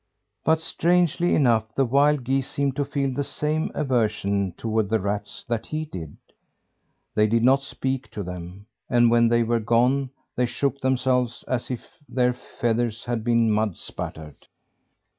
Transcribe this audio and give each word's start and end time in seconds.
But 0.43 0.61
strangely 0.61 1.35
enough, 1.35 1.75
the 1.75 1.85
wild 1.85 2.23
geese 2.23 2.49
seemed 2.49 2.75
to 2.77 2.85
feel 2.85 3.13
the 3.13 3.23
same 3.23 3.69
aversion 3.75 4.51
toward 4.57 4.89
the 4.89 4.99
rats 4.99 5.45
that 5.47 5.67
he 5.67 5.85
did. 5.85 6.17
They 7.13 7.27
did 7.27 7.43
not 7.43 7.61
speak 7.61 8.09
to 8.13 8.23
them; 8.23 8.65
and 8.89 9.11
when 9.11 9.27
they 9.27 9.43
were 9.43 9.59
gone, 9.59 10.09
they 10.35 10.47
shook 10.47 10.81
themselves 10.81 11.45
as 11.47 11.69
if 11.69 11.85
their 12.09 12.33
feathers 12.33 13.05
had 13.05 13.23
been 13.23 13.51
mud 13.51 13.77
spattered. 13.77 14.47